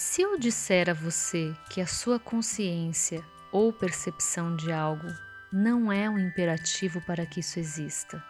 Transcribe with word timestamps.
Se 0.00 0.22
eu 0.22 0.38
disser 0.38 0.88
a 0.88 0.94
você 0.94 1.52
que 1.70 1.80
a 1.80 1.86
sua 1.86 2.20
consciência 2.20 3.20
ou 3.50 3.72
percepção 3.72 4.54
de 4.54 4.70
algo 4.70 5.08
não 5.52 5.90
é 5.90 6.08
um 6.08 6.16
imperativo 6.16 7.00
para 7.00 7.26
que 7.26 7.40
isso 7.40 7.58
exista, 7.58 8.24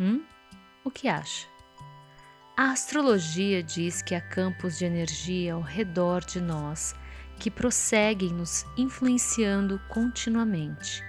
hum? 0.00 0.24
O 0.82 0.90
que 0.90 1.08
acha? 1.08 1.46
A 2.56 2.70
astrologia 2.70 3.62
diz 3.62 4.00
que 4.00 4.14
há 4.14 4.22
campos 4.22 4.78
de 4.78 4.86
energia 4.86 5.52
ao 5.52 5.60
redor 5.60 6.24
de 6.24 6.40
nós 6.40 6.94
que 7.38 7.50
prosseguem 7.50 8.30
nos 8.30 8.64
influenciando 8.78 9.78
continuamente. 9.90 11.04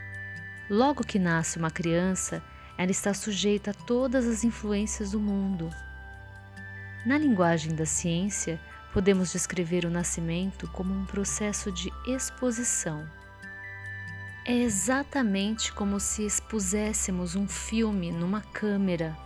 Logo 0.70 1.06
que 1.06 1.18
nasce 1.18 1.58
uma 1.58 1.72
criança, 1.72 2.44
ela 2.78 2.92
está 2.92 3.14
sujeita 3.14 3.72
a 3.72 3.86
todas 3.86 4.28
as 4.28 4.44
influências 4.44 5.12
do 5.12 5.20
mundo. 5.22 5.70
Na 7.06 7.18
linguagem 7.18 7.74
da 7.74 7.86
ciência, 7.86 8.60
podemos 8.94 9.32
descrever 9.32 9.86
o 9.86 9.90
nascimento 9.90 10.70
como 10.72 10.94
um 10.94 11.04
processo 11.06 11.72
de 11.72 11.92
exposição. 12.06 13.10
É 14.46 14.54
exatamente 14.54 15.74
como 15.74 16.00
se 16.00 16.26
expuséssemos 16.26 17.36
um 17.36 17.48
filme 17.48 18.12
numa 18.12 18.42
câmera. 18.42 19.18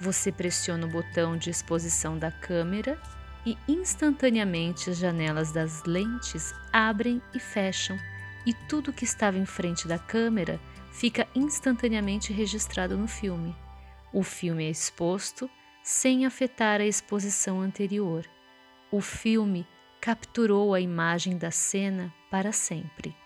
Você 0.00 0.32
pressiona 0.32 0.86
o 0.86 0.90
botão 0.90 1.36
de 1.36 1.50
exposição 1.50 2.16
da 2.16 2.30
câmera 2.30 2.98
e 3.44 3.58
instantaneamente 3.68 4.88
as 4.88 4.98
janelas 4.98 5.52
das 5.52 5.82
lentes 5.84 6.54
abrem 6.72 7.20
e 7.34 7.40
fecham, 7.40 7.98
e 8.46 8.54
tudo 8.54 8.92
que 8.92 9.04
estava 9.04 9.36
em 9.36 9.44
frente 9.44 9.86
da 9.86 9.98
câmera 9.98 10.60
fica 10.92 11.26
instantaneamente 11.34 12.32
registrado 12.32 12.96
no 12.96 13.08
filme. 13.08 13.54
O 14.12 14.22
filme 14.22 14.64
é 14.64 14.70
exposto 14.70 15.50
sem 15.82 16.24
afetar 16.24 16.80
a 16.80 16.86
exposição 16.86 17.60
anterior. 17.60 18.24
O 18.92 19.00
filme 19.00 19.66
capturou 20.02 20.74
a 20.74 20.80
imagem 20.80 21.38
da 21.38 21.50
cena 21.50 22.12
para 22.30 22.52
sempre. 22.52 23.16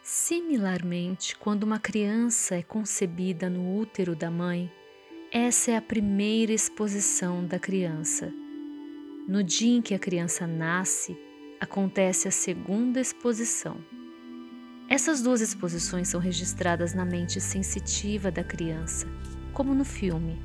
Similarmente, 0.00 1.36
quando 1.36 1.64
uma 1.64 1.80
criança 1.80 2.54
é 2.54 2.62
concebida 2.62 3.50
no 3.50 3.76
útero 3.76 4.14
da 4.14 4.30
mãe, 4.30 4.72
essa 5.32 5.72
é 5.72 5.76
a 5.76 5.82
primeira 5.82 6.52
exposição 6.52 7.44
da 7.44 7.58
criança. 7.58 8.32
No 9.26 9.42
dia 9.42 9.76
em 9.78 9.82
que 9.82 9.94
a 9.94 9.98
criança 9.98 10.46
nasce, 10.46 11.18
acontece 11.60 12.28
a 12.28 12.30
segunda 12.30 13.00
exposição. 13.00 13.84
Essas 14.88 15.20
duas 15.20 15.40
exposições 15.40 16.06
são 16.06 16.20
registradas 16.20 16.94
na 16.94 17.04
mente 17.04 17.40
sensitiva 17.40 18.30
da 18.30 18.44
criança, 18.44 19.08
como 19.52 19.74
no 19.74 19.84
filme. 19.84 20.38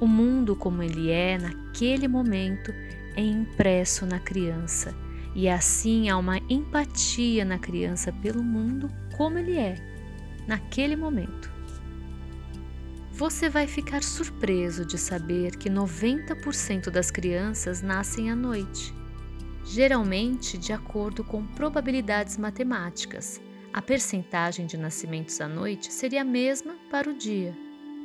O 0.00 0.06
mundo 0.06 0.56
como 0.56 0.82
ele 0.82 1.10
é 1.10 1.36
naquele 1.36 2.08
momento 2.08 2.72
é 3.14 3.20
impresso 3.20 4.06
na 4.06 4.18
criança, 4.18 4.94
e 5.34 5.46
assim 5.46 6.08
há 6.08 6.16
uma 6.16 6.38
empatia 6.48 7.44
na 7.44 7.58
criança 7.58 8.10
pelo 8.10 8.42
mundo 8.42 8.90
como 9.14 9.36
ele 9.36 9.58
é, 9.58 9.74
naquele 10.48 10.96
momento. 10.96 11.52
Você 13.12 13.50
vai 13.50 13.66
ficar 13.66 14.02
surpreso 14.02 14.86
de 14.86 14.96
saber 14.96 15.56
que 15.58 15.68
90% 15.68 16.88
das 16.88 17.10
crianças 17.10 17.82
nascem 17.82 18.30
à 18.30 18.34
noite, 18.34 18.94
geralmente 19.66 20.56
de 20.56 20.72
acordo 20.72 21.22
com 21.22 21.44
probabilidades 21.44 22.38
matemáticas. 22.38 23.38
A 23.70 23.82
percentagem 23.82 24.64
de 24.64 24.78
nascimentos 24.78 25.38
à 25.42 25.46
noite 25.46 25.92
seria 25.92 26.22
a 26.22 26.24
mesma 26.24 26.74
para 26.90 27.10
o 27.10 27.14
dia. 27.14 27.54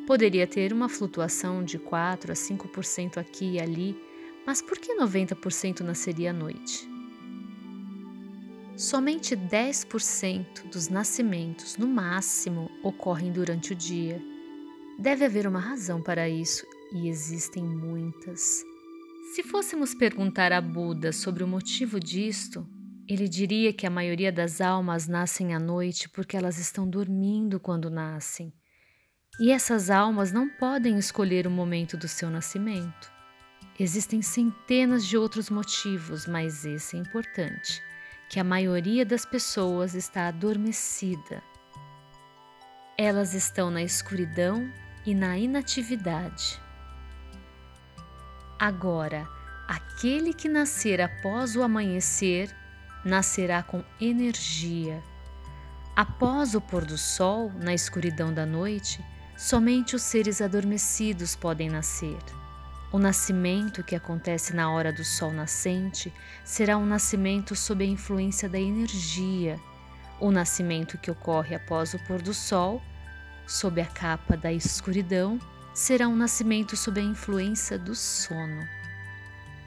Poderia 0.08 0.46
ter 0.46 0.72
uma 0.72 0.88
flutuação 0.88 1.64
de 1.64 1.80
4 1.80 2.32
a 2.32 2.36
5% 2.36 3.18
aqui 3.18 3.54
e 3.54 3.60
ali, 3.60 4.00
mas 4.46 4.62
por 4.62 4.78
que 4.78 4.94
90% 4.94 5.80
nasceria 5.80 6.30
à 6.30 6.34
noite? 6.34 6.88
Somente 8.78 9.36
10% 9.36 10.70
dos 10.70 10.90
nascimentos, 10.90 11.76
no 11.78 11.88
máximo, 11.88 12.70
ocorrem 12.84 13.32
durante 13.32 13.74
o 13.74 13.76
dia. 13.76 14.22
Deve 15.00 15.26
haver 15.26 15.48
uma 15.48 15.60
razão 15.60 16.04
para 16.04 16.30
isso, 16.30 16.68
e 16.94 17.10
existem 17.10 17.64
muitas. 17.64 18.64
Se 19.34 19.42
fôssemos 19.42 19.96
perguntar 19.96 20.52
a 20.52 20.62
Buda 20.62 21.12
sobre 21.12 21.44
o 21.44 21.48
motivo 21.48 22.00
disto, 22.00 22.68
ele 23.08 23.28
diria 23.28 23.74
que 23.74 23.88
a 23.88 23.90
maioria 23.90 24.32
das 24.32 24.62
almas 24.62 25.08
nascem 25.08 25.56
à 25.56 25.60
noite 25.60 26.08
porque 26.10 26.38
elas 26.38 26.60
estão 26.60 26.88
dormindo 26.88 27.60
quando 27.60 27.90
nascem. 27.90 28.54
E 29.38 29.52
essas 29.52 29.90
almas 29.90 30.32
não 30.32 30.48
podem 30.48 30.98
escolher 30.98 31.46
o 31.46 31.52
momento 31.52 31.98
do 31.98 32.08
seu 32.08 32.30
nascimento. 32.30 33.12
Existem 33.78 34.22
centenas 34.22 35.06
de 35.06 35.18
outros 35.18 35.50
motivos, 35.50 36.26
mas 36.26 36.66
esse 36.66 36.96
é 36.96 37.00
importante: 37.00 37.84
que 38.30 38.40
a 38.40 38.44
maioria 38.44 39.06
das 39.06 39.26
pessoas 39.26 39.94
está 39.94 40.28
adormecida. 40.28 41.44
Elas 42.98 43.34
estão 43.34 43.70
na 43.70 43.84
escuridão 43.84 44.72
e 45.06 45.14
na 45.14 45.38
inatividade. 45.38 46.62
Agora, 48.58 49.28
aquele 49.68 50.34
que 50.34 50.48
nascer 50.48 51.02
após 51.02 51.58
o 51.58 51.62
amanhecer 51.62 52.56
nascerá 53.04 53.62
com 53.62 53.84
energia. 54.00 55.04
Após 55.94 56.56
o 56.56 56.62
pôr 56.62 56.86
do 56.86 56.98
sol, 56.98 57.52
na 57.52 57.74
escuridão 57.74 58.34
da 58.34 58.46
noite, 58.46 59.04
somente 59.38 59.96
os 59.96 60.02
seres 60.02 60.42
adormecidos 60.42 61.36
podem 61.36 61.70
nascer. 61.70 62.18
O 62.92 62.98
nascimento 62.98 63.84
que 63.84 63.96
acontece 63.96 64.56
na 64.56 64.72
hora 64.72 64.94
do 64.94 65.04
sol 65.04 65.32
nascente 65.32 66.14
será 66.44 66.78
um 66.78 66.86
nascimento 66.86 67.56
sob 67.56 67.84
a 67.84 67.88
influência 67.88 68.48
da 68.48 68.60
energia. 68.60 69.60
O 70.20 70.32
nascimento 70.32 70.98
que 70.98 71.12
ocorre 71.12 71.56
após 71.56 71.94
o 71.94 72.00
pôr 72.00 72.22
do 72.22 72.34
sol, 72.34 72.82
sob 73.46 73.82
a 73.82 73.86
capa 73.86 74.38
da 74.38 74.54
escuridão, 74.54 75.40
será 75.74 76.08
um 76.08 76.16
nascimento 76.16 76.78
sob 76.78 77.02
a 77.02 77.04
influência 77.04 77.78
do 77.78 77.94
sono. 77.94 78.66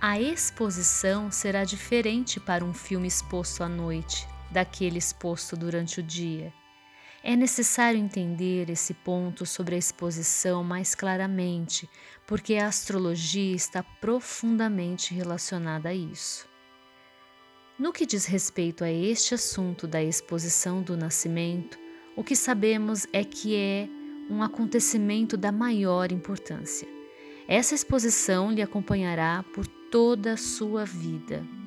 A 0.01 0.19
exposição 0.19 1.31
será 1.31 1.65
diferente 1.65 2.41
para 2.41 2.65
um 2.65 2.73
filme 2.73 3.09
exposto 3.09 3.62
à 3.62 3.69
noite 3.69 4.27
daquele 4.51 4.97
exposto 4.97 5.55
durante 5.55 6.01
o 6.01 6.03
dia. 6.03 6.53
É 7.23 7.34
necessário 7.34 7.99
entender 7.99 8.71
esse 8.71 8.95
ponto 8.95 9.45
sobre 9.45 9.75
a 9.75 9.79
exposição 9.79 10.62
mais 10.62 10.95
claramente, 10.95 11.89
porque 12.27 12.55
a 12.55 12.69
astrologia 12.69 13.55
está 13.55 13.83
profundamente 13.83 15.12
relacionada 15.12 15.89
a 15.89 15.95
isso. 15.95 16.49
No 17.78 17.93
que 17.93 18.07
diz 18.07 18.25
respeito 18.25 18.84
a 18.84 18.91
este 18.91 19.34
assunto 19.34 19.87
da 19.87 20.03
exposição 20.03 20.81
do 20.83 20.97
nascimento, 20.97 21.78
o 22.17 22.25
que 22.25 22.34
sabemos 22.34 23.07
é 23.12 23.25
que 23.25 23.55
é 23.57 23.89
um 24.31 24.43
acontecimento 24.43 25.37
da 25.37 25.51
maior 25.51 26.12
importância. 26.12 26.89
Essa 27.47 27.75
exposição 27.75 28.51
lhe 28.53 28.62
acompanhará 28.62 29.45
por 29.55 29.67
toda 29.67 30.33
a 30.33 30.37
sua 30.37 30.84
vida. 30.84 31.58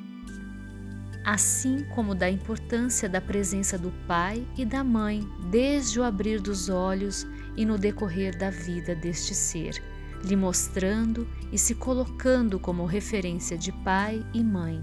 Assim 1.23 1.85
como 1.93 2.15
da 2.15 2.29
importância 2.29 3.07
da 3.07 3.21
presença 3.21 3.77
do 3.77 3.91
pai 4.07 4.45
e 4.57 4.65
da 4.65 4.83
mãe 4.83 5.27
desde 5.51 5.99
o 5.99 6.03
abrir 6.03 6.41
dos 6.41 6.67
olhos 6.67 7.27
e 7.55 7.63
no 7.63 7.77
decorrer 7.77 8.35
da 8.35 8.49
vida 8.49 8.95
deste 8.95 9.35
ser, 9.35 9.81
lhe 10.23 10.35
mostrando 10.35 11.27
e 11.51 11.57
se 11.59 11.75
colocando 11.75 12.59
como 12.59 12.85
referência 12.85 13.55
de 13.55 13.71
pai 13.71 14.25
e 14.33 14.43
mãe. 14.43 14.81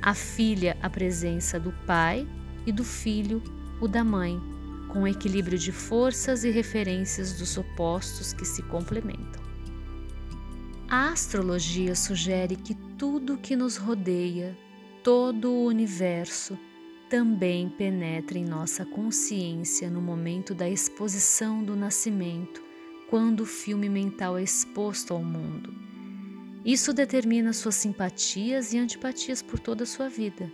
A 0.00 0.14
filha, 0.14 0.76
a 0.80 0.88
presença 0.88 1.58
do 1.58 1.72
pai 1.86 2.28
e 2.66 2.70
do 2.70 2.84
filho, 2.84 3.42
o 3.80 3.88
da 3.88 4.04
mãe, 4.04 4.40
com 4.88 5.08
equilíbrio 5.08 5.58
de 5.58 5.72
forças 5.72 6.44
e 6.44 6.50
referências 6.50 7.32
dos 7.32 7.58
opostos 7.58 8.32
que 8.32 8.44
se 8.44 8.62
complementam. 8.62 9.42
A 10.88 11.08
astrologia 11.08 11.96
sugere 11.96 12.54
que 12.54 12.74
tudo 12.96 13.38
que 13.38 13.56
nos 13.56 13.76
rodeia, 13.76 14.56
todo 15.04 15.50
o 15.50 15.66
universo, 15.66 16.58
também 17.10 17.68
penetra 17.68 18.38
em 18.38 18.44
nossa 18.44 18.86
consciência 18.86 19.90
no 19.90 20.00
momento 20.00 20.54
da 20.54 20.66
exposição 20.66 21.62
do 21.62 21.76
nascimento, 21.76 22.64
quando 23.10 23.40
o 23.40 23.46
filme 23.46 23.86
mental 23.90 24.38
é 24.38 24.42
exposto 24.42 25.12
ao 25.12 25.22
mundo. 25.22 25.74
Isso 26.64 26.94
determina 26.94 27.52
suas 27.52 27.74
simpatias 27.74 28.72
e 28.72 28.78
antipatias 28.78 29.42
por 29.42 29.58
toda 29.58 29.82
a 29.82 29.86
sua 29.86 30.08
vida. 30.08 30.50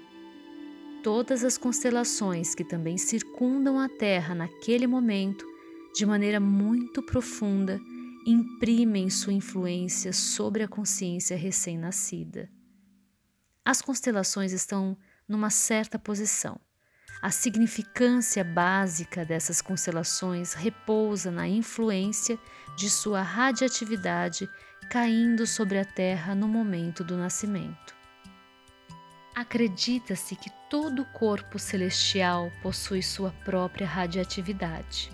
Todas 1.00 1.44
as 1.44 1.56
constelações 1.56 2.52
que 2.52 2.64
também 2.64 2.98
circundam 2.98 3.78
a 3.78 3.88
Terra 3.88 4.34
naquele 4.34 4.88
momento, 4.88 5.46
de 5.94 6.04
maneira 6.04 6.40
muito 6.40 7.00
profunda, 7.04 7.80
imprimem 8.26 9.10
sua 9.10 9.32
influência 9.32 10.12
sobre 10.12 10.64
a 10.64 10.68
consciência 10.68 11.36
recém-nascida. 11.36 12.50
As 13.64 13.82
constelações 13.82 14.52
estão 14.52 14.96
numa 15.28 15.50
certa 15.50 15.98
posição. 15.98 16.58
A 17.22 17.30
significância 17.30 18.42
básica 18.42 19.24
dessas 19.24 19.60
constelações 19.60 20.54
repousa 20.54 21.30
na 21.30 21.46
influência 21.46 22.38
de 22.76 22.88
sua 22.88 23.20
radiatividade 23.20 24.48
caindo 24.90 25.46
sobre 25.46 25.78
a 25.78 25.84
Terra 25.84 26.34
no 26.34 26.48
momento 26.48 27.04
do 27.04 27.16
nascimento. 27.16 27.94
Acredita-se 29.34 30.34
que 30.34 30.50
todo 30.68 31.04
corpo 31.04 31.58
celestial 31.58 32.50
possui 32.62 33.02
sua 33.02 33.30
própria 33.44 33.86
radioatividade. 33.86 35.12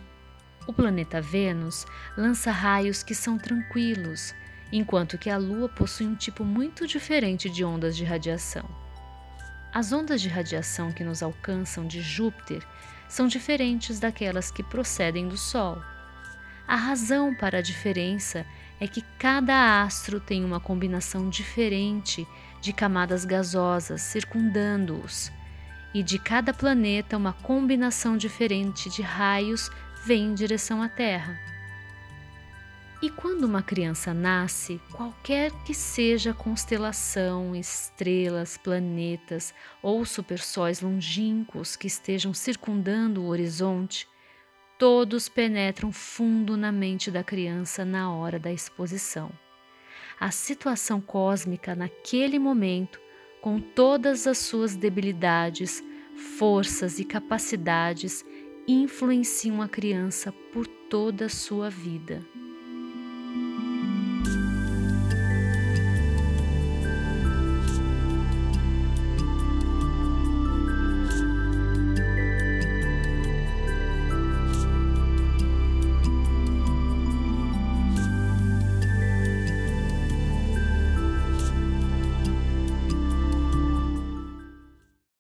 O 0.66 0.72
planeta 0.72 1.20
Vênus 1.20 1.84
lança 2.16 2.50
raios 2.50 3.02
que 3.02 3.14
são 3.14 3.36
tranquilos, 3.36 4.34
enquanto 4.72 5.18
que 5.18 5.30
a 5.30 5.36
Lua 5.36 5.68
possui 5.68 6.06
um 6.06 6.14
tipo 6.14 6.44
muito 6.44 6.86
diferente 6.86 7.48
de 7.48 7.64
ondas 7.64 7.96
de 7.96 8.04
radiação. 8.04 8.68
As 9.72 9.92
ondas 9.92 10.20
de 10.20 10.28
radiação 10.28 10.90
que 10.90 11.04
nos 11.04 11.22
alcançam 11.22 11.86
de 11.86 12.00
Júpiter 12.00 12.66
são 13.08 13.26
diferentes 13.26 14.00
daquelas 14.00 14.50
que 14.50 14.62
procedem 14.62 15.28
do 15.28 15.36
Sol. 15.36 15.80
A 16.66 16.74
razão 16.74 17.34
para 17.34 17.58
a 17.58 17.62
diferença 17.62 18.44
é 18.80 18.88
que 18.88 19.02
cada 19.18 19.82
astro 19.82 20.18
tem 20.18 20.44
uma 20.44 20.58
combinação 20.58 21.28
diferente 21.28 22.26
de 22.60 22.72
camadas 22.72 23.24
gasosas 23.24 24.02
circundando-os, 24.02 25.30
e 25.94 26.02
de 26.02 26.18
cada 26.18 26.52
planeta 26.52 27.16
uma 27.16 27.32
combinação 27.32 28.16
diferente 28.16 28.90
de 28.90 29.02
raios 29.02 29.70
vem 30.04 30.26
em 30.26 30.34
direção 30.34 30.82
à 30.82 30.88
Terra. 30.88 31.55
E 33.02 33.10
quando 33.10 33.44
uma 33.44 33.62
criança 33.62 34.14
nasce, 34.14 34.80
qualquer 34.90 35.52
que 35.64 35.74
seja 35.74 36.30
a 36.30 36.34
constelação, 36.34 37.54
estrelas, 37.54 38.56
planetas 38.56 39.52
ou 39.82 40.02
supersóis 40.06 40.80
longínquos 40.80 41.76
que 41.76 41.86
estejam 41.86 42.32
circundando 42.32 43.22
o 43.22 43.26
horizonte, 43.26 44.08
todos 44.78 45.28
penetram 45.28 45.92
fundo 45.92 46.56
na 46.56 46.72
mente 46.72 47.10
da 47.10 47.22
criança 47.22 47.84
na 47.84 48.10
hora 48.10 48.38
da 48.38 48.50
exposição. 48.50 49.30
A 50.18 50.30
situação 50.30 50.98
cósmica 50.98 51.74
naquele 51.74 52.38
momento, 52.38 52.98
com 53.42 53.60
todas 53.60 54.26
as 54.26 54.38
suas 54.38 54.74
debilidades, 54.74 55.84
forças 56.38 56.98
e 56.98 57.04
capacidades, 57.04 58.24
influenciam 58.66 59.60
a 59.60 59.68
criança 59.68 60.32
por 60.50 60.66
toda 60.66 61.26
a 61.26 61.28
sua 61.28 61.68
vida. 61.68 62.24